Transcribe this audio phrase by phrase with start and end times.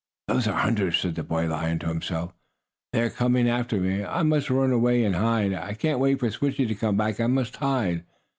[0.27, 2.33] "Those are hunters!" said the boy lion to himself.
[2.91, 4.03] "They are coming after me!
[4.03, 5.53] I must run away and hide!
[5.53, 7.19] I can't wait for Switchie to come back!
[7.19, 8.03] I must hide!"